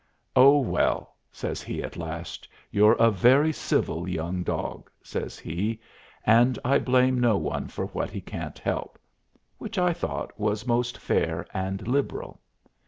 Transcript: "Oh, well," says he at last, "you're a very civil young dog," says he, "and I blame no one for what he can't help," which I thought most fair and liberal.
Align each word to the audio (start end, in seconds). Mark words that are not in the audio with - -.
"Oh, 0.35 0.57
well," 0.57 1.13
says 1.31 1.61
he 1.61 1.83
at 1.83 1.95
last, 1.95 2.47
"you're 2.71 2.93
a 2.95 3.11
very 3.11 3.51
civil 3.53 4.09
young 4.09 4.41
dog," 4.41 4.89
says 5.03 5.37
he, 5.37 5.79
"and 6.25 6.57
I 6.65 6.79
blame 6.79 7.19
no 7.19 7.37
one 7.37 7.67
for 7.67 7.85
what 7.85 8.09
he 8.09 8.19
can't 8.19 8.57
help," 8.57 8.97
which 9.59 9.77
I 9.77 9.93
thought 9.93 10.33
most 10.65 10.97
fair 10.97 11.45
and 11.53 11.87
liberal. 11.87 12.39